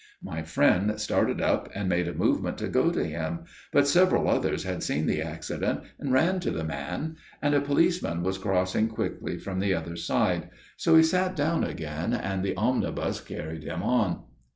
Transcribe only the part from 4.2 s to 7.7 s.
others had seen the accident and ran to the man, and a